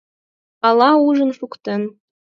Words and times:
Ала 0.67 0.89
ужын 1.07 1.31
шуктен. 1.37 1.81